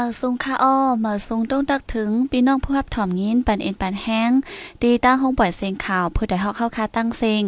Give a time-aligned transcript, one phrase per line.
[0.00, 4.30] มาซุงค่าอ้อมาซุงต้องตักถึงพี่น้องผู้รับถ่อมยินปันเอ็นปันแห้ง
[4.82, 7.42] ตีตั้งห้องปล่อยเสียงข่าวเพื่อได้ฮอกเข้าคาตั้งเสียง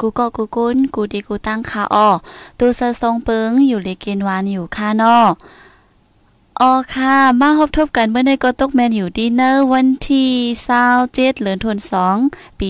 [0.00, 2.08] กูก็กูกุ้นกูดีกูตั้งค่าอ้อ
[2.58, 5.18] ตูเซทรงปึงอยู่เลกินวานอยู่ค่านอ
[6.60, 10.30] ออค่ะ มาพบทบกันเมื่อในก็ตกแมนอยู่ดีเนอร์วันที่
[10.84, 12.18] 27เดือนธันวาคม
[12.60, 12.68] ปี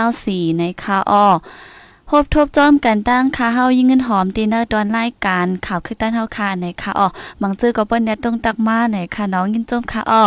[0.00, 1.26] 2024ในค่าอ้อ
[2.16, 7.08] พบทบจ้อมกันตั้งค่าเฮายิ่งเงินหอมดีเนอร์ตอนรายการข่าวคือต้านเฮาคาในค่ะอ๋อ
[7.42, 10.22] มังจื้อก็เปิ้นแนตรงตักมาในค่ะน้องยินจมค่ะอ๋อ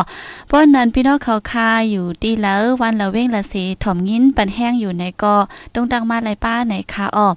[0.47, 5.35] เพราะนั้นพี่น้องเขาคาอยู่ดีแล้ววันละเว้งละสีถ่อมยินปันแห้งอยู่ในก็
[5.73, 7.27] ตรงตักมาหลายป้าในค่ะอ๋อ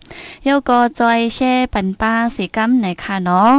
[0.45, 3.53] เยาก็จอยแช่ปันป้าสีกัมในค่ะเนาะ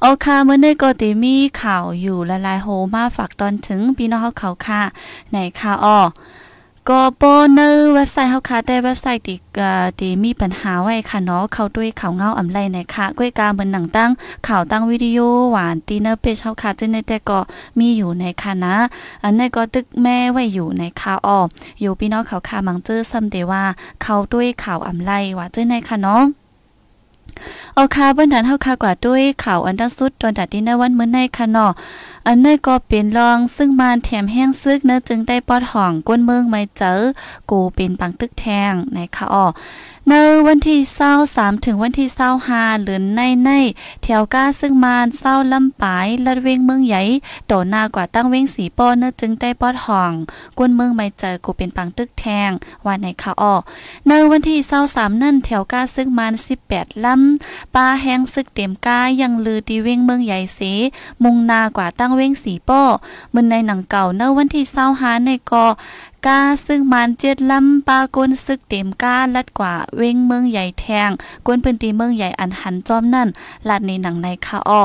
[0.00, 4.82] โอค่ะเมื่อในก็ติมีข่าวอยู่ละลายโฮมาฝากตอนถึงพี่น้องเขาเขาค่ะ
[5.32, 5.98] ในค่ะอ๋อ
[6.90, 14.10] ก็โปเนอร์เว็บไซต์เฮาค่ะแต่เว็บไซต์ที่เอ่อที่มีปัญหาไว้ค่ะเนาะเข้าด้วยข่าวเงาอำไลในค่ะก้วยกาเหมือนหนังตั้ง
[14.48, 15.18] ข่าวตั้งวิดีโอ
[15.50, 17.38] หวานตีเนอร์เพจเฮาค่ะจึงในแต่ก็
[17.78, 18.74] มีอยู่ในค่ะนะ
[19.22, 21.40] อันนี้ก็ตึกแม่ไว้อยู่ในข่าวออ
[21.80, 23.64] อยู่พี่น้องเขาค่ะมังเจอซ้ำเดว่า
[24.02, 26.43] เข้าด้วยข่าวอำไลว่าจึงในค่ะเนาะ
[27.74, 31.72] เอาคาเบิ้นฐานเฮาคากว่าด้วยข่าวอันดังสุดตอนดัดที่ในวันมื้อในค่ะเนาะ
[32.26, 36.94] อันนี้ก็เป็นรองซึ่งมานแถมแห้งซึกเนื้อจึงได้ปอดห่องก้นเมืองไม่เจอ
[37.50, 39.44] กูเป็นปังตึกแทงในค่ะอ้อ
[40.10, 40.14] ใน
[40.46, 43.50] วันที่เศร้าสามถึงวันที่เศร้าหาหรือในใน
[44.02, 47.02] แถวก้าซึ่งมานเศร้าลำปายลัดเวงเมืองใหญ่
[47.46, 50.12] โตนากว่าตั้งเวงสีป้อเนื้อจึงได้ปอดห่อง
[50.58, 52.50] ก้นเมืองไม่เจอกูเป็นปังตึกแทง
[52.86, 53.54] วันในค่ะอ้อ
[54.08, 60.60] ในวันที่เศร้าสามนั่นแถวก้าซึ่งมานสิบแปดลำปลาแห้งซึกเต็มก้ายังลือตีเวงเมืองใหญ่เส
[61.22, 62.82] มุงนากว่าตั้งเว้งสีป้อ
[63.34, 65.66] มึนในหนังเก่าเนวันที่เศร้าหาในกอ
[66.26, 71.10] กาซึ่งมันเจ็ดลำปากนซึกเต็มก้าลัดกว่าเว้งเมืองใหญ่แทง
[71.46, 73.28] กวนพื้นที่เมืองใหญ่อันหันจอมนั่น
[73.68, 74.82] ลัดในหนังในคาอ้อ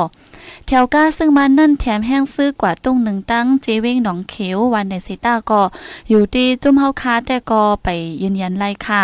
[0.67, 5.61] แถวก้าซึ่งมันนั่นแถมแห้งซื้อกว่าตุ้งหนึ่งตั้งเจเว้งหนองเขียววันในสิตาก็
[6.09, 7.87] อยู่ที่จุ่มเฮาคาแต่ก็ไป
[8.21, 9.01] ยืนยันไล่ค่ะ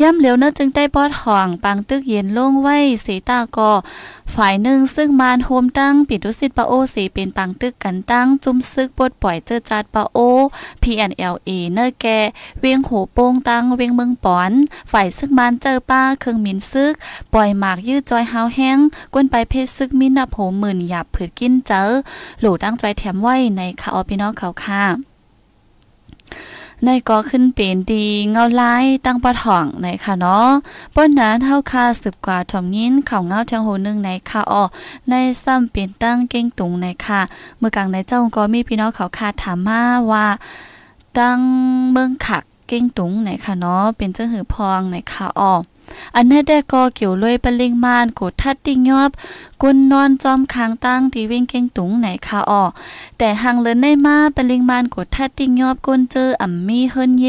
[0.00, 3.72] ย่ำเหลียวเนจึงได้ปอดห่องปังตึกเย็นลงไว้สีตาก็
[4.34, 10.18] ฝ่ายหนึ่งซึ่งมานโฮมตั้งปิดุสิตปะโอสีเป็นปังตึกกันตั้งจุ่มซึกปดปล่อยเจอจัดปะโอ
[10.82, 12.08] PNLA เนอแก
[12.60, 14.52] เวียงโหโป้งตังเวียงเมืองปอน
[14.92, 16.92] ฝ่ายซึ่งมานเจอป้าเครื่องมินซึก
[17.32, 18.78] ปล่อยหมากยืดจอยเฮาแห้ง
[19.14, 21.88] กวนไปเพศซึกมินับโหหมื่นหยาบผืดกินเจอ
[22.40, 24.84] หลูตั้งใจแถมไว้ในคาออพี่น้องเขาค่ะ
[26.84, 30.48] ในก็ขึ้นเป็นดีเงาลายตั้งปะถ่องในค่ะเนาะ
[30.94, 34.64] ป้นนั้นเท่าคาสืบกว่าถมยินเข่าเงาเทียงโหนึงในค่ะออ
[35.10, 37.20] ในซ้ำเป็นตั้งเก่งตุงในค่ะ
[37.58, 40.26] เมื่อกลางในเจ้าก็มีพี่น้องเขาคาถามมาว่า
[41.18, 41.40] ตั้ง
[41.90, 45.54] เมืองขักเก่งตุงไหนค่ะเนาะเป็นเจ้าหือพองไหนค่ะออ
[46.16, 49.10] อันนี้ได้ก็เกี่ยวลยปลิงมานกดทัดติงยอบ
[49.62, 52.64] กุนนอนจอมคางตั้งที่เว้งเก่งตุงไหนคาออ
[53.18, 57.26] แต่หังเลินได้มาเปลิงมานกดทัดติ้งยอบกุนเจออ่ำมีเฮินเย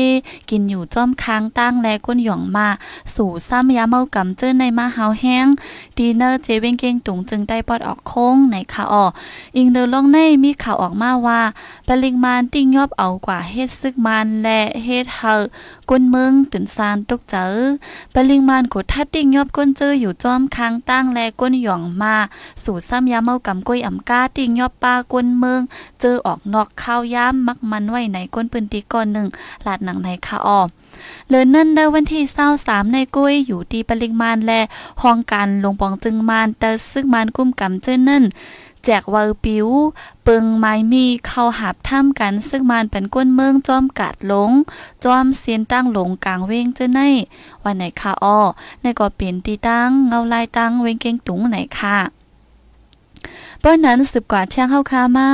[0.50, 2.68] กินอยู่จอมคางตั้งและกุนหย่องมา
[3.16, 5.48] สู่ซ้ำยาเมากำเจอในมาหาแห้ง
[5.98, 9.06] ดีเนอร์เจเว้งเก่งตุงจึงได้ปอดออกโค้งในคาออ
[9.58, 11.42] อิงเดอลองในมีข่าวออกมาว่า
[11.86, 15.34] เปลิงมานติ้งยอบเอากว่าเฮ็ดซึกมันและเฮ็ดเฮา
[15.90, 17.46] กุนเมืองตื่นซานตกเจอ
[18.14, 22.19] ปลิงมานกดทัดติ้งยอบกุนเจออยู่จอมคางตั้งและกุนหย่องมา
[22.64, 25.62] สู่ซ้ำยาเมากำก้อยอ่ำกาติงยอบปากวนเมือง
[26.02, 29.28] เจอออกนอกข้าวย้ำมักมันไว้ในก้นปืนตีก่อนหนึ่ง
[29.66, 30.68] ลาดหนังในคาออม
[31.30, 34.62] เลือนนั่นได้วันที่เศร้าสามในกุ้ยอยู่ที่ปริมานและ
[35.02, 38.24] ห้องการลงปองจึงมานแต่ซึ่งมานกุ้มกำเจ้านั่น
[38.90, 39.68] จกวาปิว
[40.24, 44.52] เปิงไม้มีเข้าหับถ้ำกัน ซึ่งมันเป็นก้นเมืองจอมกาดหลง
[45.04, 47.02] จอมเสียนตั้งหลงกลางเว้งเจ้าใน
[47.64, 48.40] วันไหนค่ะอ้อ
[48.82, 51.98] ในก็เป็นตีตั้งเงาลายตั้งเว้งเก่งตุงไหนค่ะ
[53.64, 55.28] ป้อนนั้นสืบกว่าแช่งเข้าคามา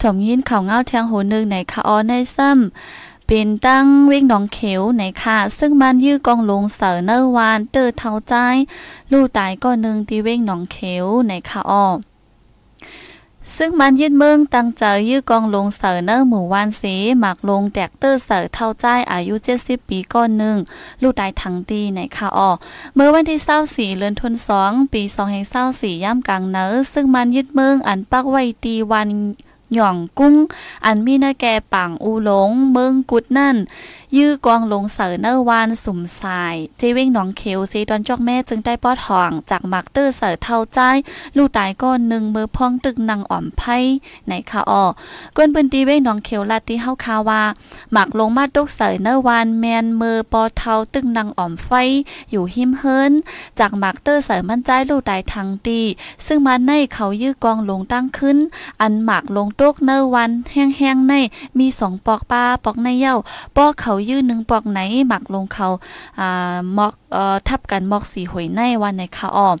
[0.00, 8.34] ถมยินเข่าเงาแทงโหนึงในคาออในซ้ำเป็นตั้งเวงหนองเขียวในค่ะ ซึ่งมันยื้อกองลงเสอเนอวานเตอร์เท้าใจ
[9.10, 11.86] ลู่ตายก็หนึ่งที่เวงหนองเขียวในค่ะอ้อ
[13.56, 20.56] ซึ่งมันยึดเมืองตั้งใจยื้อกองลงเสอเนอหมู่วานสีหมักลงแตกเตอร์เสอเท่าใจอายุ 70 ปีก้อนหนึ่ง
[21.02, 22.50] ลูกตายทั้งตีในค่ะออ
[22.94, 29.08] เมื่อวันที่เศร้าสี่เลือนทุนสองปีสองแห่งเศร้าสี่ย่ำกลางเนอซึ่งมันยึดเมืองอันปักไว้ตีวัน
[29.74, 30.34] หย่องกุ้ง
[30.84, 33.56] อันมีนาแกปังอูหลง เมืองกุดนั่น
[34.18, 40.80] ยื้อกองลงเสอเนอร์วานสุ่มสายเจเว้งหนองเขียวซีดอนจอกแม่จึงได้ป้อทอง จากมักเตอร์เสอเท่าใจ
[41.36, 43.78] ลูกตายก้อนหนึ่งมือพองตึกนางอ่อมไพ่
[44.28, 44.84] ในคาออ
[45.36, 47.42] ก้นปืนตีเว้งหนองเขียวลาตีเฮาคาวา
[47.92, 51.70] หมักลงมาตกเสอเนอร์วานแมนมือปอเท่าตึกนางอ่อมไฟ
[52.30, 53.12] อยู่หิมเฮิน
[53.58, 55.80] จากมักเตอร์เสอมั่นใจลูกตายทางตี
[56.26, 58.38] ซึ่งมาในเขายื้อกองลงตั้งขึ้น
[58.80, 61.14] อันหมักลงตกเนอร์วันแห้งๆใน
[61.58, 63.14] มีสองปอกป้าปอกในเย้า
[63.58, 65.68] ปอกเขายื้อหนึ่งปอกไหนหมักลงเขา
[66.20, 66.94] อ่ามอก
[67.48, 69.56] ทับกันมอกสีหวยในวันในขาออม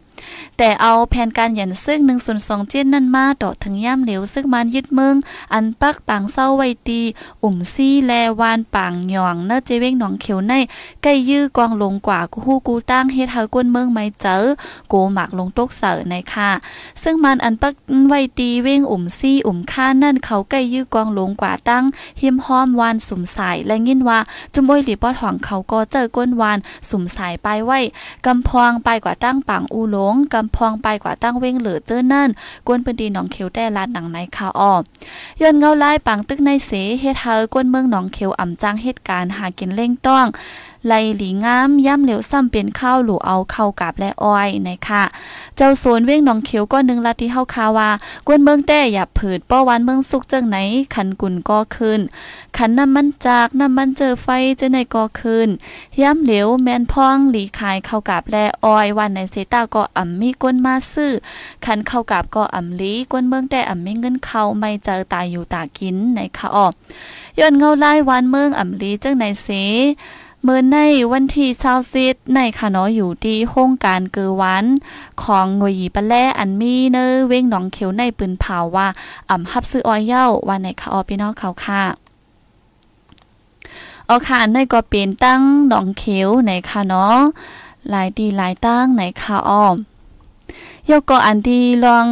[0.58, 5.14] แต่เอาแผนการหยันซึ่งหนึ่งส่วนสองเจนนั่นมาดอถึงย่ำเหลวซึ่งมันยึดเมือง
[5.52, 7.00] อันปักปางเศร้าไว้ตี
[7.42, 10.52] อุ่มซี่แลวานปางหยองเนเจเว้งหนองเขียวใน
[11.02, 14.44] ใกล้ยื้อกองลงกว่ากูฮู้กูตั้งเฮ็ดเฮากวนเมืองไม่เจอ
[14.92, 16.50] กูหมักลงตกเสอในค่ะ
[17.02, 17.74] ซึ่งมันอันปัก
[18.08, 21.84] ไว้ตีเว้งอุ่มซี่อุ่มค่านั่นเขาใกล้ยื้อกองลงกว่าตั้ง
[22.18, 24.18] เฮียมห้อมวานสุ่มสายและยินว่า
[24.54, 26.58] จุมอ้อยหลีปอดหองเขาก็เจอก้นวาน
[26.90, 27.80] สุ่มสายไปไว้
[28.26, 32.28] กำพองไปกว่าตั้งปังอูหลงกำพองไปกว่าตั้งเว้งเหลือเจอนั่น
[32.66, 34.74] กวนพื้นดีหนองเขียวแต่ลาดหนังในข่าวออ
[35.40, 40.26] ย้อนเงาลายปังตึกในเสเฮ็ดเฮอกวนเมืองหนองเขียวอ่ำจ้างเหตุการณ์หากินเล่งต้อง
[40.86, 45.02] ไลหลีงามย่ำเหลวซ้ำเป็นข้าวหลูเอาเข้ากับและอ้อยนะคะ
[45.56, 47.90] เจ้าสวนเว้งหนองเขียวก็นึงละที่เฮาคาว่า
[48.26, 50.56] กวนเมืองแต่อย่าผืดป้อวันเมืองสุกจังไหน
[50.94, 52.00] ขันกุ่นก็ขึ้น
[52.56, 55.48] ขันน้ำมันจากน้ำมันเจอไฟเจะในก็ขึ้น
[56.00, 61.12] ย่ำเหลวแมนพองหลีขายเข้ากับและอ้อยวันในเซตาก็อ่ำมีก้นมาซื้อ
[61.64, 66.72] ขันเข้ากับก็อ่ำลีกวนเมืองแต่อ่ำมีเงินเข้าไม่เจอตายอยู่ตากินในคะออก
[67.38, 69.48] ย้อนเงาไล่วันเมืองอ่ำลีจังไหนเส
[70.44, 70.78] เมื่อใน
[71.12, 74.64] วันที่เช้าซิดในค่ะเนาะอยู่ที่โครงการเกือวัน
[75.22, 78.88] ของงวยปะแลอันมีเนอเว้งหนองเขียวในปืนเผาว่า
[79.30, 81.82] อ่ำฮับซื้ออ้อยเย้าวันในค่ะออพี่น้องเขาค่ะ
[84.06, 87.18] เอาค่ะในก็เป็นตั้งหนองเขียวในค่ะเนาะ
[87.90, 89.76] หลายดีหลายตั้งในค่ะอ้อม
[90.90, 92.06] ยกก็อันที่ลอง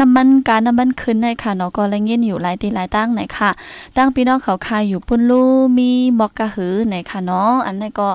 [0.00, 3.50] น้ำมันการน้ำมันขึ้นในค่ะเนาะก็แรงเย็นอยู่หลายที่หลายตั้งไหนค่ะ
[3.96, 5.42] ตั้งพี่น้องเขาคายอยู่ปุ่นลู
[5.78, 8.08] มีมอกกะหือไหนค่ะเนาะอันนี้ก็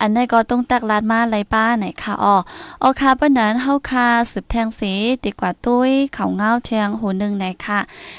[0.00, 2.36] อันนี้ก็ต้องตักลาดมาไรป้าไหนค่ะอ๋อ
[2.82, 4.92] ออค่ะเปิ้นนั้นเฮาคาสืบแทงสี
[5.24, 7.78] ดีกว่าตุ้ยเขาเงาเทียงหูหนึ่งไหนค่ะ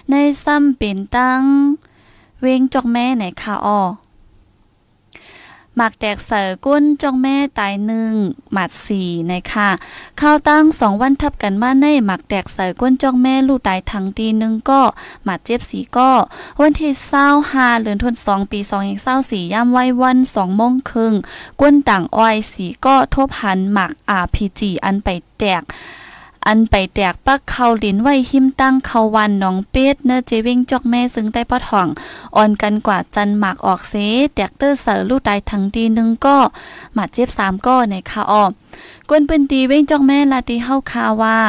[0.09, 1.41] ในซ้ำเป็นตั้ง
[2.41, 3.79] เวงจอกแม่ไหนค่ะอ๋อ
[5.81, 8.13] หมักแตกเสือก้นจ้องแม่ตายหนึ่ง
[8.53, 9.69] หมัดสี่นะคะ
[10.21, 14.81] ข้าวตั้งสองวันทับกันมาในหมักแตกเสือก้นจ้องแม่ลูกตายทั้งตีหนึ่งก็
[15.23, 16.11] หมัดเจ็บสีก็
[16.59, 21.13] วันที่เศร้าหาเดือนธันสองปีสองเองเศร้าสี่ย่ำไว้วันสองโมงครึ่ง
[21.61, 25.63] ก้นต่างอ้อยสีก็ทบหันหมักอาพีจีอันไปแตก
[26.47, 31.87] อันไปแตกปักเขาลินไว้หิมตั้งเขาวันน้องเป็ดเนื้อเจวิงจอกแม่ซึ่งใต้ปอทอง
[32.35, 33.93] อ่อนกันกว่าจันหมากออกเส
[34.33, 36.37] แตกเตอร์เสือลูกตายทั้งตีหนึ่งก็
[36.93, 38.51] หมาเจ็บสามก็ในคาออก
[39.09, 41.39] กวนปืนตีเว้งจอกแม่ลาตีเฮาคาว่า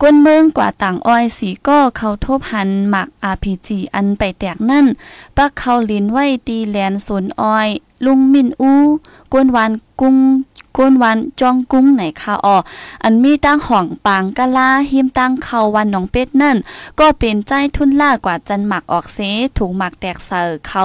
[0.00, 4.86] กวนเมืองกว่าต่างอ้อยสีก็เขาทบหันหมักอาพีจีอันไปแตกนั่น
[5.36, 7.68] ปักเขาลินไว้ตีแลนสนอ้อย
[8.04, 8.72] ลุงมินอู
[9.32, 9.70] กวนวาน
[10.00, 10.16] กุ้ง
[10.78, 12.56] ก้นวันจ้องกุ้งไหนค่ะออ
[13.04, 16.56] อันมีตั้งห่องปางกะลาหิมตั้งเขาวันน้องเป็ดนั่น
[17.00, 19.18] ก็เป็นใจทุนล่ากว่าจันหมักออกเซ
[19.58, 20.84] ถูกหมักแตกเสือเขา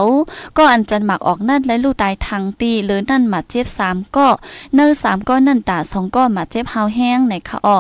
[0.58, 4.28] ก็อันจันหมักออกนั่นและลูกตายทางตีหรือนั่นมาเจ็บสามก็
[4.76, 7.78] เนื้อสามก็นั่นตาสองก็มาเจ็บเฮาแห้งไหนค่ะออ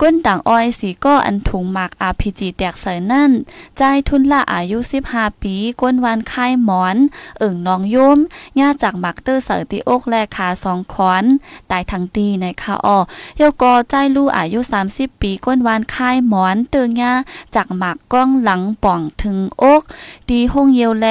[0.00, 3.30] ก้นต่างอ้อยสีก็อันถุงหมักอาพีจีแตกเสือนั่น
[3.76, 6.96] ใจทุนล่าอายุสิบห้าปีก้นวันคายหมอน
[7.38, 8.18] เอิ่งน้องโยม
[8.58, 11.24] ญาจากหมักเตอร์เสือตีอกและขาสองขอน
[11.70, 12.98] ตายทั้งตีในะคะอ๋อ
[13.36, 14.60] เยากอใจลู่อายุ
[14.90, 17.12] 30 ปีก้นวานคายหมอนเตืองยา
[17.54, 19.82] จากหมากก้องหลังป่องถึงอก
[20.28, 21.08] ดีห้องเยวแล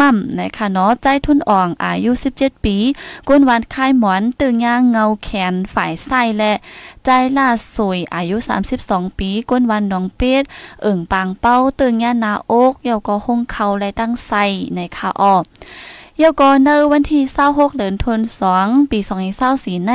[0.00, 2.76] มั่มนะคะเนาะใจทุนอ่องอายุ 17 ปี
[3.28, 6.52] ก้นวานคายหมอนตึงย่างเงาแขนฝ่ายไส้และ
[7.04, 8.36] ใจล่าสวยอายุ
[8.78, 10.42] 32 ปีก้นวันน้องเป็ด
[10.82, 15.34] เอิ่งปางเป้าตึงย่านาอกเยาก็ห้องเขาและตั้งไส้ในค่ะอ้อ
[16.22, 18.98] เยากอนเนอวันที่26เดือนธันวาคมปี
[19.42, 19.92] 2024ใน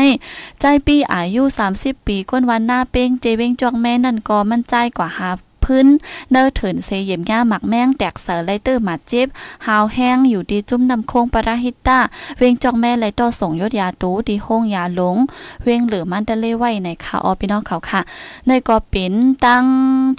[0.59, 1.43] ใจปีอายุ
[1.73, 5.29] 30 ปีก้นวันหน้าเป้งเจเวงจอกแม่นั่นก็มั่นใจกว่าหา
[5.63, 5.87] พื้น
[6.31, 9.27] เนอเถินเซเยี่ยมย่าหมักแมงแตกเสอไลเตอร์หมาเจ็บ
[9.65, 11.99] หาวแห้งอยู่ดีจุ้มนำโคงปราฮิตา
[12.37, 15.15] เวงจอกแม่ไลต่อส่งยศยาตูดีห้องยาหลง
[15.63, 18.01] เวงเหลือมันตะเลไว้ในค่ะออพี่น้องเขาค่ะ
[18.47, 19.13] ในก็เป็น
[19.45, 19.65] ตั้ง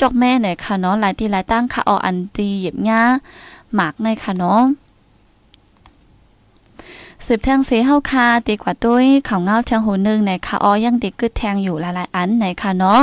[0.00, 3.02] จอกแม่ในค่ะเนาะหลายที่หลายตั้งค่ะอออันดีเหยียบง่า
[3.74, 4.87] หมากในค่ะเนาะ
[7.30, 13.02] สืบแทงเสเฮาคาตีกว่าตุ้ยเขาเงาแทงหูนึงในคาออยังเด็กกึดแทงอยู่หลายๆอันในคาเนาะ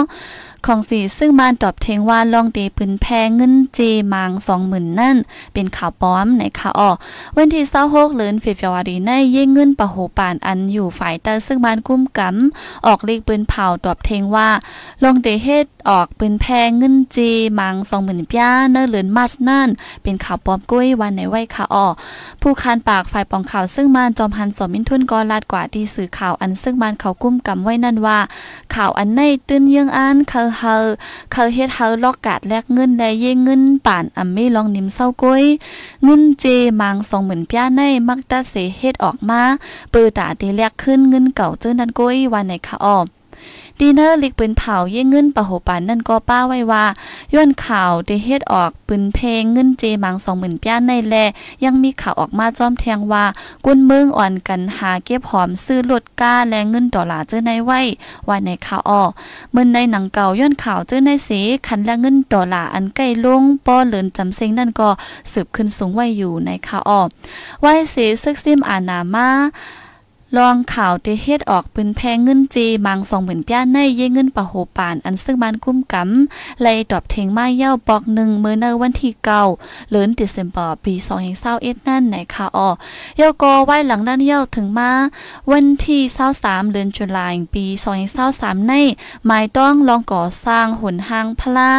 [0.66, 3.80] ของสีซึ่งมานตอบเทงว่าลองเตปืนแพงเงินเจ
[4.14, 5.18] มังสองหมื่นนั่น
[5.54, 6.98] เป็นข่าวป้อมในข่าวออก
[7.36, 14.50] วันที่เศร้าหกเลือนเฟฟวารีในเย่งเงินปะโหปานอันอยู่ฝ่ายแต่ซึ่งมานกุ้มกำออกเลขปืนเผาตอบเทงว่า
[15.04, 17.18] ลองเตเฮ็ดออกปืนแพงเงินเจ
[17.60, 19.70] มังสองหมื่นป้าเนอเลือนมัสนั่น
[20.04, 21.94] เป็นข่าวป้อมกุ้ยวันในไว้ข่าวออก
[22.42, 28.20] ผู้คานปากฝ่ายปองข่าวซึ่งมานจอมพันสมินทุนกอลาดกว่าที่สื่อข่าวอันซึ่งมานเขากุ้มกำไว้นั่นว่า
[28.76, 30.76] ข่าวอันในตื้นเยื่องอันเคอเฮา
[31.32, 35.44] เขาเฮ็ดเฮาลอกกาดแลกเงินได้เย่เงินป่านอำมีลองนิ่มเศร้าก้อย
[36.04, 36.46] เงินเจ
[36.82, 39.42] มังสองหมื่นป้าในมักตัดเสเฮ็ดออกมา
[39.94, 43.00] ปือตาตีแลกขึ้นเงินเก่าเจ้านั้นก้อยวันไหนคะออ
[43.80, 46.86] ดีเนอร์ลิกปืนเผาเย่เงินปะโหปันนั่นก็ป้าไว้ว่า
[47.34, 51.16] ย้อนข่าวได้เฮ็ดออกปืนเพลงเงินเจมังสองหมื่นป้าในแล
[51.66, 53.26] ยังมีข่าวออกมาจอมแทงว่า
[53.66, 57.82] กุนเมืองอ่อนกันหาเก็บหอมซื้อลดก้าและเงินดอลลาร์เจอในไว้
[58.28, 59.12] ว่าในข่าวออก
[59.52, 61.30] เมื่อในหนังเก่าย้อนข่าวเจอในเส
[61.68, 64.90] คันและเงินดอลลาร์อันใกล้ลงป้อเลินจำเซ็งนั่นก็
[65.32, 67.08] สืบขึ้นสูงไว้อยู่ในข่าวออก
[67.62, 69.30] ไว้เสซึกซิมอานามา
[70.38, 79.44] ลองข่าวเตเฮ็ดออกปืนแพงเงินเจมังสองหมื่นป้าในเย่เงินปะโหปาน อันซึ่งมันกุ้มกำไล่ตอบเทงไมาเย้าปอกหนึ่งเมื่อในวันที่เก้า
[79.92, 82.70] เลือนติเซมปอปีสองแห่งเศร้าเอ็ดนั่นในข่าวออ
[83.18, 84.92] เย้าก็ไว้หลังนั้นเย้าถึงมา
[85.52, 88.74] วันที่เศร้าสามเดือนจุลายปีสองแห่งเศร้าสามใน
[89.26, 91.72] หมายต้องลองก่อสร้างหนหางพลา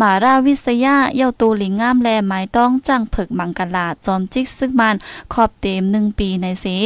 [0.00, 4.94] มาราวิสยาเย้าตูหลิงงามแลหมายต้องจังผึกมังกลาจอมจิกซึ่งมัน
[5.32, 6.76] ขอบเต็มหนึ่งปีในสี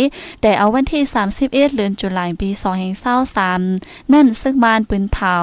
[0.40, 2.48] แต่เอาวันที่31เดือนจุลายปี
[3.30, 5.37] 2023นั่นซึ่งบ้านปืนเผา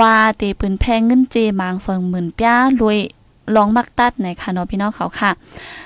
[0.00, 1.74] ว่าเตปืนแพงเงินเจมาง
[2.06, 2.98] 20,000ป้ารวย
[3.56, 5.30] ลองมักตัดในคาะเนาะพี่น้องเขาค่ะ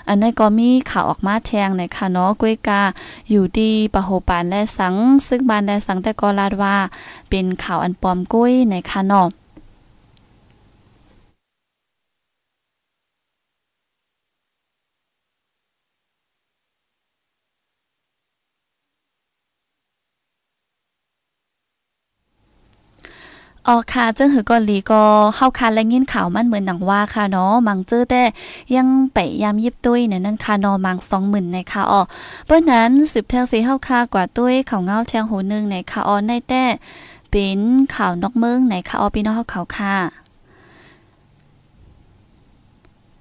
[0.09, 2.83] อันนี้ก็มีข่าวออกมาแทงในคาะเนาะกุ้ยกา
[3.31, 4.95] อยู่ดีปะโหปานและสัง
[5.29, 6.77] ซึ่งบานและสังแต่ก็ลาดว่า
[7.31, 9.29] เป็นข่าวอันปลอมกุ้ยในคาะเนาะ
[23.69, 25.03] อ๋อค่ะจึงหือก่อนลีก็
[25.37, 28.23] เข้าคันและยินข่าวมันเหมือนหนังว่าค่ะเนาะมังเจอแต่
[28.77, 32.01] ยังไปยามยิบตุ้ยเนี่ยนั่นค่ะนอมังสองหมื่นในค่ะอ๋อ
[32.45, 36.65] เพราะนั้นสืบแทงสีเข้าคากว่าตุ้ยเขาเงาแทงหูนึงในค่ะอ๋อในแต่
[37.31, 37.59] เป็น
[37.95, 40.24] ข่าวนอกเมืองในค่ะอ๋อพี่น้องเขาค่ะ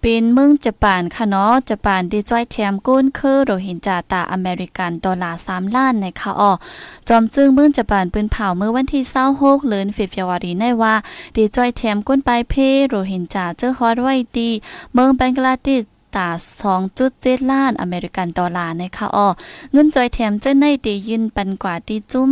[0.05, 6.51] เป็นเมืองญี่ปุ่นค่ะเนาะญี่ปุ่นดีจ้อยแถมก้นคือโรหินจาตาอเมริกันดอลลาร์3ล้านในค่ะอ๋อ
[7.07, 9.03] จอมจึงเมืองญี่ปุ่นปืนเผาเมื่อวันที่
[9.36, 10.95] 26เดือนเฟบรุวารีในว่า
[11.36, 12.53] ดีจ้อยแถมก้นไปเพ
[12.88, 14.50] โรหินจาเจอฮอดไว้ดี
[14.93, 15.83] เมืองบังกลาเทศ
[16.15, 16.27] ตา
[16.89, 19.27] 2.7 ล้านอเมริกันดอลลาร์นะคะอ้อ
[19.72, 22.32] เงินจอยแถมเจ้าในตียินปันกว่าตีจุ้ม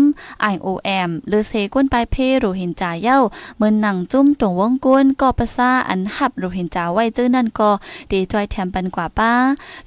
[0.54, 3.20] IOM หรือเซกวนปลายเพโรหินจาเย้า
[3.56, 7.70] เหมือนหนังจุ้มตรงวงกวนก็ประซาอันหับโรหินจาไว้เจ้านั่นก็
[8.12, 9.34] ดีจอยแถมปันกว่าป้า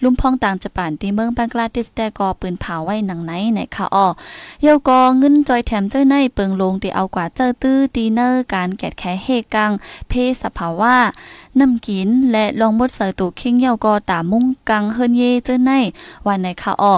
[0.03, 4.07] ลุมพองต่างจะป่านตีเมืองบังกลาเทศแต่ก็ปืนเผาไว้หนังไหนนะคะอ้อ
[4.63, 9.71] เย้าก็เงินจอยแถมเจ้าในเปิงลงตีเอากว่าเจ้าตื้อตีเนอร์การแกดแค่เฮกัง
[10.09, 10.97] เพสภาวะ
[11.61, 15.71] น้ำกิน และลองบดใส่ตูคิงเยาก็ตามุ่งกังเฮินเยเจ้าใน
[16.27, 16.95] วันในค่ะอ้อ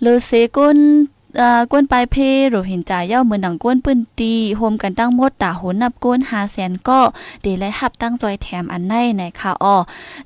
[0.00, 0.78] หรือเซกุน
[1.40, 2.16] อ่ากวนปลายเพ
[2.50, 7.00] หรือเห็นจ่ายเย่าเหมือนหนังก้นปืนตีโฮมกันตั้งมดตาหนนับก้นหาแสนก็
[7.44, 9.76] ดีและหับตั้งจอยแถมอันในในค่ะออ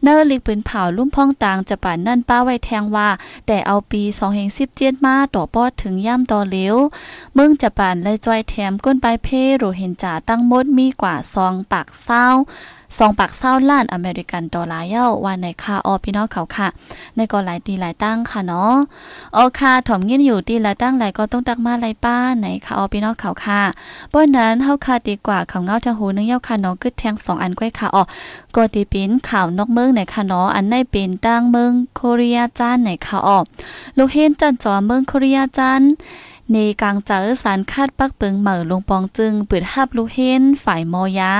[0.02, 3.08] เนอร์ลิกปืนเผาลุ่มพ่องต่างจะป่านนั่นป้าไว้แทงว่า
[3.46, 4.02] แต่เอาปี
[4.54, 6.76] 2017มาต่อปอดถึงย่ำต่อเหลว
[7.34, 9.28] เมืองจะป่านและจอยแถมก้นปลายเพ
[9.58, 12.26] หรือเห็นจ่าตั้งมดมีกว่าซองปากเศร้า
[12.98, 16.68] สองปักเศร้าล้านอเมริกันดอลลาร์เย้าวันในค่าออพี่น้องเขาค่ะ
[17.16, 18.74] ในก็หลายตีหลายตั้งค่ะเนาะ
[19.34, 23.60] โอค่ะถมเงินอยู่ตีหลายตั้งหลายก็ต้องตักมาหลายป้าในค่าออพี่น้องเขาค่ะ
[24.12, 28.02] ป้นนั้นเฮาค่ะดีกว่าเขาเงาทางหูนึงเย้าค่ะเนาะกึดแทงสองอันก้อยค่ะออ
[28.54, 33.38] ก็ตีเป็นข่าวนอกเมืองในค่ะเนาะอันในเป็นตั้งเมืองโคเรียจานในค่ะออ
[33.96, 35.82] ลูกเห็นจันจอเมืองโคเรียจาน
[36.52, 41.32] ในกลางเจอสารคาดปักเปิงเหม่อลงปองจึงเปิดหับลูกเฮนฝ่ายมอยา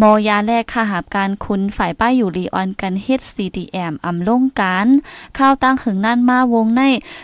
[0.00, 4.86] มอยาแลกค่าหาบการคุณฝ่ายป้ายอยู่รีออนกันเฮ็ด CDM อำลงการ
[5.38, 6.82] ข้าวตั้งหึงนั่นมาวงใน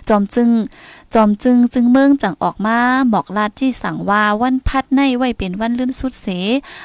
[0.09, 0.51] จอมจึง
[1.17, 2.79] จอมจึงจึงเมืองจังออกมา
[3.09, 6.29] หมอกลาดที่สั่งว่าวันพัดในไว้เป็นวันลื่นสุดเส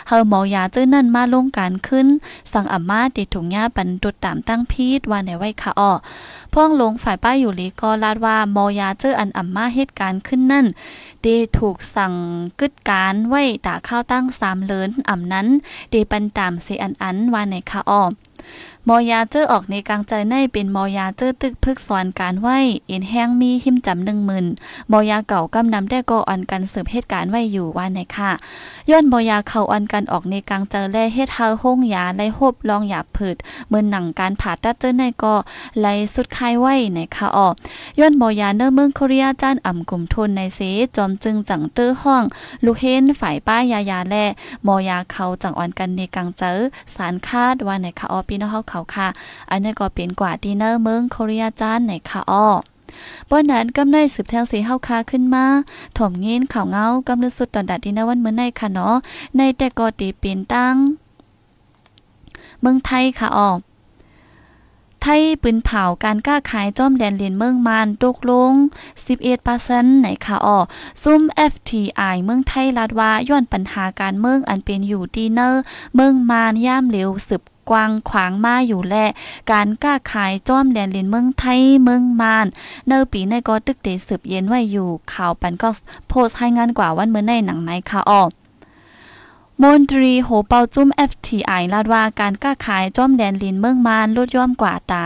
[0.07, 2.07] เฮาเมายาเจ้านั่นมาลงการขึ้น
[2.53, 5.91] สั่งอัมมาติดถุงยาปันตุดตามตั้งพีดว่าในไว้ค่ะอ้อ
[6.53, 10.65] พ่องลงฝ่ายป้ายอยู่ลีก็ลาดว่าเมายาเจ้าอันอัมมาเหตุการณ์ขึ้นนั่น
[11.21, 12.13] เดถูกสั่ง
[12.59, 15.47] กึดการไว้ตาข้าวตั้งสามเลินอ่ำนั้น
[15.89, 18.03] เดปันตามเสอันอันว่าในค่ะอ้อ
[18.89, 22.47] มอยาเจอออกในกลางใจในเป็นมอยาเจอตึกพึกสอนการไหว
[22.87, 24.45] เอ็นแห้งมีหิมจำหนึ่งหมื่น
[24.91, 28.31] มอยาเก่ากำนำได้ก็อันกันสืบเหตุการณ์ไว้อยู่ว่าในค่ะ
[28.89, 33.35] ย้อนมอยาเข้าอันกันออกในกลางเจอแล่เฮ็ดเฮาห้องยาไล่หบลองหยาผืด
[33.69, 35.35] เมื่อหนังการผ่าตัดเจอในก็
[35.79, 37.53] ไล่สุดคายไหว้ในค่ะออก
[37.99, 40.59] ย้อนมอยาเนอเมืองโคเรียจานอ่ำกลุ่มทุนในเส
[40.95, 42.23] จอมจึงจังเตอร์ห้อง
[42.65, 44.25] ลูกเฮนฝ่ายป้ายายาแล่
[44.67, 46.57] มอยาเขาจังอ่อนกันในกลางเจอ
[46.95, 49.07] สารคาดว่าในค่ะออพี่น้องเขาค่ะ
[49.49, 52.47] อันนี้ก็เป็นกว่าดีเนอร์เมืองโคเรียจานในค่ะอ้อ
[53.29, 55.45] ป้อนนั้นกำในสืบแทงสีเฮาคาขึ้นมา
[55.97, 58.95] ถมเงินข่าวเงากำลึกสุดตอนดัดดีนวันเมื่อในค่ะเนาะ
[59.37, 60.75] ในแต่ก็ตีเป็นตั้ง
[62.61, 63.49] เมืองไทยค่ะอ้อ
[65.01, 68.53] ไทยปืนเผาการกล้าขายจ้อมแดนเลียนเมืองมานตกลง
[69.27, 70.57] 11%ในค่ะอ้อ
[71.03, 75.61] ซุ่ม FTI เมืองไทยลาดว่าย้อนปัญหาการเมืองอันเป็นอยู่ดีเนอร์
[75.95, 78.95] เมืองมานย่ามเหลวสืบ กวางขวางมาอยู่แล
[79.51, 82.47] การกล้าขายจ้อมแดนลินเมืองไทยเมืองมาน
[82.87, 85.69] เนอปีในก็ตึกเตสืบเย็นไว้อยู่ข่าวปันก็
[86.07, 88.23] โพสต์ให้งานกว่าวันเมื่อในหนังไหนค่ะออ
[89.63, 95.01] มนตรีโหเปาจุ้ม FTI ลาดว่าการก้าขายจ้อมแดนลินเมืองมานลดย่อมกว่าตา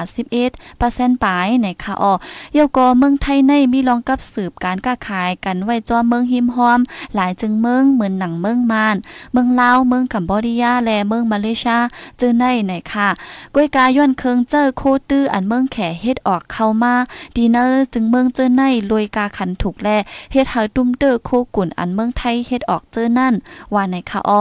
[0.59, 2.13] 11%ปลายในค่ะออ
[2.53, 6.79] เยาก็เมืองไทยในมีรองกับสืบการก้าขายกันไว้จ้อมเมืองหิมฮอม
[7.15, 8.95] หลายจึงเมืองเหมือนหนังเมืองมาน
[9.33, 11.81] เมืองลาวเมืองกัมพูชาและเมืองมาเลเซีย
[12.19, 13.07] จื้อในในค่ะ
[13.55, 16.93] ก้วยกาย้อนเคิงเจอโคตื้ออันเมืองแขเฮ็ดออกเข้ามา
[17.35, 19.89] ดีเนอร์จึงเมืองเจอในลวยกาขันถูกแล
[20.31, 23.33] เฮ็ดเฮาตุ้มเตอโคกุ่นอันเมืองไทยเฮ็ดออกเจอนั่น
[23.75, 24.31] ว่าในค่ะอ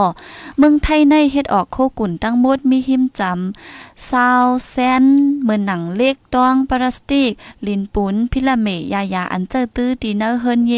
[0.57, 5.03] เมืองไทยในเฮ็ดออกโคกุ่นตั้งหมดมีหิมจำซาวแซน
[5.41, 7.31] เหมือนหนังเล็กต้องปลาสติก
[7.67, 10.73] ลินปุนพิลาเมยายาอันเจอตื้อดีเนอร์เฮินเย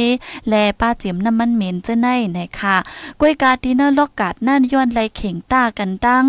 [0.50, 2.76] และป้าเจียมน้ำมันเหม็นเจ้าในไหนค่ะ
[3.20, 6.24] กล้วยกาดีเนอร์ลอกกาดนั่นย้อนไหลเข่งตากันตั้ง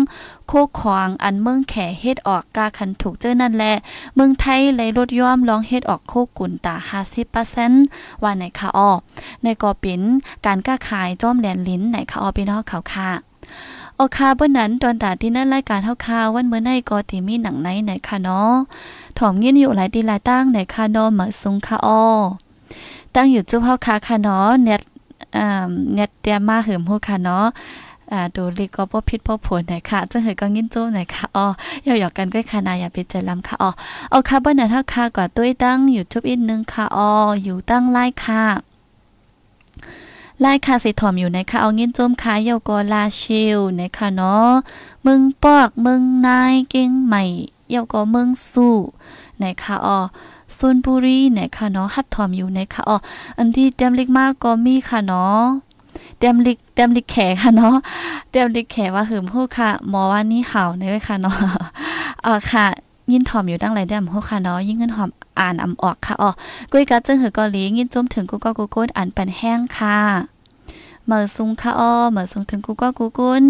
[0.47, 3.73] โคควางอันเมืองแขเฮ็ดออกกาคันถูกเจ้นั่นแหละ
[4.15, 6.75] เมืองไทยไหลลดย่อมลองเฮ็ดออกโคกุ่นตา
[7.49, 8.91] 50%ว่าไหนค่ะอ้อ
[9.45, 10.01] ในก็เป็น
[10.45, 13.09] การก้าขายจ้อมแหลนลิ้นไหนค่ะออพี่น้องเขาค่ะ
[13.95, 18.53] โอคาเบิ้นั้นตอนตาที่นั่นรายการเฮาคาวันเมื่อในก็ที่มีหนังไหนไหนค่ะเนาะ
[19.17, 22.01] ถอมยินอยู่หลายดีหลายตั้งไหนค่ะเนาะเหมือซุงค่ะออ
[23.15, 24.81] ตั้งอยู่จุ๊บเฮาคาค่ะเนาะเน็ต
[25.37, 27.45] อ่าเน็ตเตรียมมาหืมฮู้ค่ะเนาะ
[28.11, 31.45] อ่าดูลีก็บ่ผิดบ่ผลไหนค่ะจังเฮยก็ยินโจ้ไหนค่ะอ๋อ
[31.85, 33.69] ย่าหยอกกันก้อยค่ะนาอย่าไปใจลำค่ะอ๋อ
[34.09, 37.09] เอาค่ะเบิ้นั้นเฮาคาก็ตุ้ยตั้งอยู่ทุบอีกนึงค่ะอ๋อ
[37.43, 38.43] อยู่ตั้งไลค์ค่ะ
[40.43, 44.51] ลายคาสิถอมอยู่ในคะเอาเงินจมขายเยาก็ลาชิลในคะเนาะ
[45.05, 47.23] มึงปอกมึงนายเก่งใหม่
[47.69, 48.75] เยาก็มึงสู้
[49.39, 49.99] ในคะอ๋อ
[50.57, 52.97] ซุนบุรีในคะเนาะฮับถอมอยู่ในคะอ๋อ
[53.37, 55.43] อันที่เต็มเล็กมากก็มีค่ะเนาะ
[56.19, 57.75] เต็มลิกเต็มลิกแขค่ะเนาะ
[58.31, 61.37] เต็มลิกแขว่าหืมฮู้ค่ะหมอว่านี่ห่าในค่ะเนาะ
[62.23, 62.65] เออค่ะ
[63.11, 66.29] ยินถอมอยู่ตั้งหลายเดือนฮู้ค่ะเนาะยิ่งเงินหอมอ่านอำออกค่ะอ๋อ
[66.71, 69.99] กุ้ยกัดจึงหือเกาหลียินจมถึงกูก็กูกุนอ่านปันแห้งค่ะ
[71.05, 73.43] เมื่อซุงค่ะอ๋อเมื่อซุงถึงกูก็กูกุน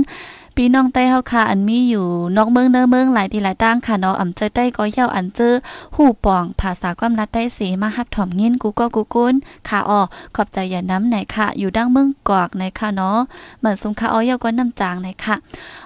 [0.59, 2.05] ปีน้องใต้เฮาค่ะอันมีอยู่
[2.37, 5.53] นอกเมืองเนอเมืองหลายที่หลายตั้งค่ะเนาะอำเจอใต้ก็เหี่ยวอันเจอ
[5.95, 9.35] หูป่อง ภาษาความรัดใต้สีมาฮับถ่อมยินกูก็กูกุน
[9.67, 10.01] ค่ะอ้อ
[10.35, 13.19] ขอบใจอย่าน้ำไหนค่ะ อยู่ดังเมืองกอกในค่ะเนาะ
[13.59, 15.35] เหมือนซุงค่ะอ้อเหี่ยวก็น้ำจางในค่ะ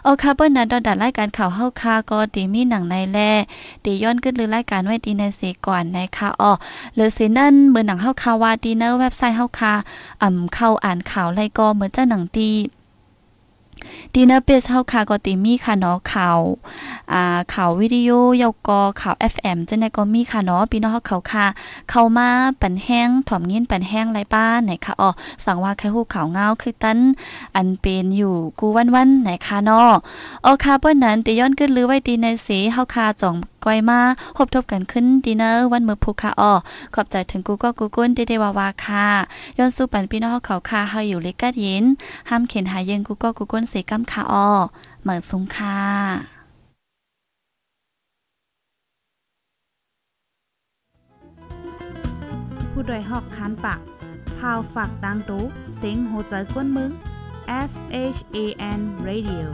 [0.04, 3.20] เอาค่ะเปิ้นนั้นดอดัดรายการข่าวเฮาค่ะก็ตีมีหนังในแล
[3.86, 6.52] ตีย้อนขึ้นหรือรายการไว้ดีในสีก่อนในค่ะอ้อ
[6.96, 9.74] หรือสินั่นเหมือนหนังเฮาค่ะว่าดีเนอร์เว็บไซต์เฮาค่ะ
[10.22, 12.50] อ่ำเข้าอ่านข่าวไรก็เหมือนจะหนังตี
[14.14, 16.40] ดีเนอร์เปสเฮาค่ะก็ติมีค่ะเนาะข่าว
[17.14, 18.10] อ่าข่าววิดีโอ
[18.42, 21.46] ยาวก็ข่าว FM จังได๋ก็มีค่ะเนาะพี่น้องเฮาเขาค่ะ
[21.90, 22.28] เข้ามา
[22.62, 25.10] ปันแห้งถ่อมยินปันแห้งไรป้าไหนค่ะอ๋อ
[25.46, 27.00] สั่งว่าแค่ฮู้ข่าวเงาคือตัน
[27.56, 29.92] อันเป็นอยู่กูวันๆไหนค่ะเนาะ
[30.46, 34.00] อ๋อค่ะเปิ้นนั้นติย้อนขึ้นหรือไว้ดีในสีเฮาค่ะจ่องก้อยมา
[34.36, 36.52] พบทบกันขึ้นดีเนอร์วันมือผูค่ะอ๋อ
[36.96, 39.08] ขอบใจถึงกูก็กูกุ้นเดเดวาวาค่ะ
[39.58, 41.84] ย้อนสู้ปันพี่น้องเขาค่ะเฮาอยู่เล็กกัดยิน
[42.30, 44.48] ห้ามเข็นหายังกูก็กูกุ้นเสกำค่ะอ๋อ
[45.02, 45.78] เหมือนซุ้งคา
[52.72, 53.80] ผู้ดยหอกคันปาก
[54.38, 55.44] พาวฝากดังตู้
[55.78, 56.92] เซ็งโหใจกวนมึง
[57.70, 57.74] S
[58.16, 58.38] H A
[58.80, 59.48] N Radio